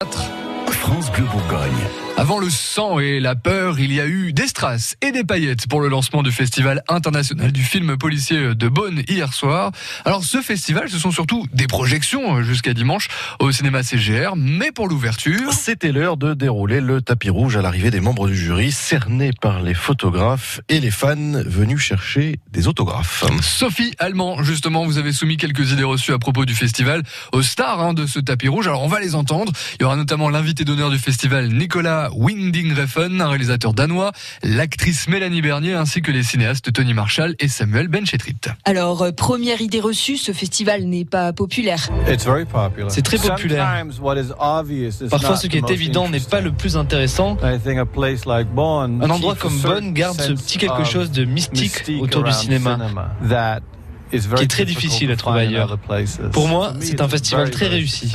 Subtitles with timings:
[0.00, 0.37] 4.
[0.88, 1.84] France Bleu Bourgogne.
[2.16, 5.68] Avant le sang et la peur, il y a eu des strass et des paillettes
[5.68, 9.70] pour le lancement du Festival international du film policier de Beaune hier soir.
[10.04, 13.06] Alors ce festival, ce sont surtout des projections jusqu'à dimanche
[13.38, 15.52] au cinéma CGR, mais pour l'ouverture...
[15.52, 19.62] C'était l'heure de dérouler le tapis rouge à l'arrivée des membres du jury, cernés par
[19.62, 21.14] les photographes et les fans
[21.46, 23.24] venus chercher des autographes.
[23.42, 27.80] Sophie Allemand, justement, vous avez soumis quelques idées reçues à propos du festival aux stars
[27.80, 28.66] hein, de ce tapis rouge.
[28.66, 29.52] Alors on va les entendre.
[29.78, 34.12] Il y aura notamment l'invité d'honneur du festival Nicolas Winding-Refn, un réalisateur danois,
[34.44, 38.36] l'actrice Mélanie Bernier ainsi que les cinéastes Tony Marshall et Samuel Benchetrit.
[38.64, 41.88] Alors, euh, première idée reçue, ce festival n'est pas populaire.
[42.88, 43.84] C'est très populaire.
[45.10, 47.36] Parfois, ce qui est évident n'est pas le plus intéressant.
[47.42, 52.78] Un endroit comme Bonn garde ce petit quelque chose de mystique autour du cinéma
[54.10, 55.78] qui est très difficile à trouver ailleurs.
[56.32, 58.12] Pour moi, c'est un festival très réussi.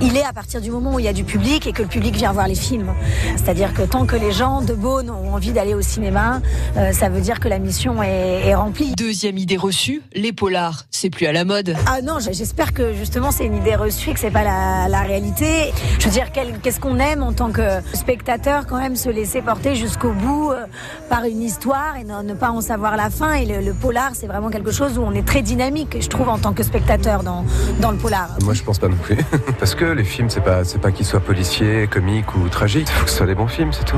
[0.00, 1.88] Il est à partir du moment où il y a du public et que le
[1.88, 2.92] public vient voir les films.
[3.36, 6.40] C'est-à-dire que tant que les gens de Beaune ont envie d'aller au cinéma,
[6.76, 8.92] euh, ça veut dire que la mission est, est, remplie.
[8.96, 11.76] Deuxième idée reçue, les polars, c'est plus à la mode.
[11.86, 15.02] Ah non, j'espère que justement c'est une idée reçue et que c'est pas la, la,
[15.02, 15.72] réalité.
[15.98, 19.74] Je veux dire, qu'est-ce qu'on aime en tant que spectateur quand même se laisser porter
[19.74, 20.66] jusqu'au bout euh,
[21.08, 23.34] par une histoire et ne, ne, pas en savoir la fin.
[23.34, 26.28] Et le, le polar, c'est vraiment quelque chose où on est très dynamique, je trouve,
[26.28, 27.44] en tant que spectateur dans,
[27.80, 28.28] dans le polar.
[28.42, 29.16] Moi, je pense pas non plus.
[29.58, 32.88] Parce que les films, c'est pas, c'est pas qu'ils soient policiers, comiques ou tragiques.
[32.88, 33.96] Il faut que ce soit des bons films, c'est tout.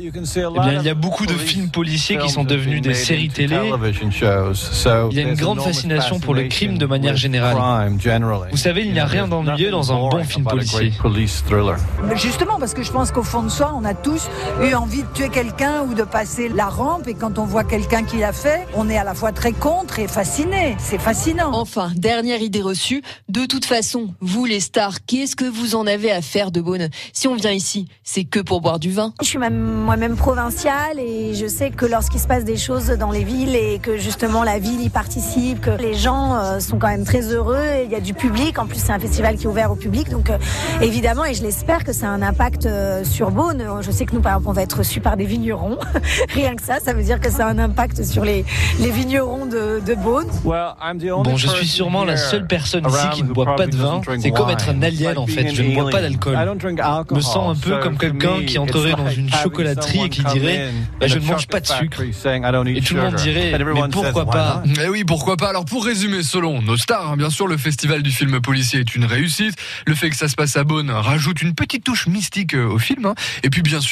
[0.00, 3.56] Eh bien, il y a beaucoup de films policiers qui sont devenus des séries télé.
[5.10, 7.56] Il y a une grande fascination pour le crime de manière générale.
[8.50, 10.92] Vous savez, il n'y a rien d'ennuyeux dans un bon film policier.
[12.14, 14.28] Justement, parce que je pense qu'au fond de soi, on a tous
[14.62, 17.08] eu envie de tuer quelqu'un ou de passer la rampe.
[17.08, 19.97] Et quand on voit quelqu'un qui l'a fait, on est à la fois très contre
[20.06, 20.76] fasciné.
[20.78, 21.50] C'est fascinant.
[21.54, 23.02] Enfin, dernière idée reçue.
[23.28, 26.88] De toute façon, vous les stars, qu'est-ce que vous en avez à faire de Beaune
[27.12, 29.12] Si on vient ici, c'est que pour boire du vin.
[29.20, 33.24] Je suis moi-même provinciale et je sais que lorsqu'il se passe des choses dans les
[33.24, 37.04] villes et que justement la ville y participe, que les gens euh, sont quand même
[37.04, 37.56] très heureux.
[37.56, 38.58] Et il y a du public.
[38.58, 40.10] En plus, c'est un festival qui est ouvert au public.
[40.10, 40.38] Donc, euh,
[40.80, 43.64] évidemment, et je l'espère que ça a un impact euh, sur Beaune.
[43.80, 45.78] Je sais que nous, par exemple, on va être reçus par des vignerons.
[46.34, 48.44] Rien que ça, ça veut dire que ça a un impact sur les,
[48.80, 49.87] les vignerons de, de Beaune.
[51.22, 54.00] Bon, je suis sûrement la seule personne ici qui ne boit pas de vin.
[54.20, 55.54] C'est comme être un alien en fait.
[55.54, 56.36] Je ne bois pas d'alcool.
[57.10, 60.70] Je me sens un peu comme quelqu'un qui entrerait dans une chocolaterie et qui dirait
[61.00, 62.02] bah, Je ne mange pas de sucre.
[62.02, 66.22] Et tout le monde dirait Mais pourquoi pas Mais oui, pourquoi pas Alors pour résumer,
[66.22, 69.54] selon nos stars, hein, bien sûr, le festival du film policier est une réussite.
[69.86, 73.06] Le fait que ça se passe à Beaune rajoute une petite touche mystique au film.
[73.06, 73.14] Hein.
[73.42, 73.86] Et puis bien sûr,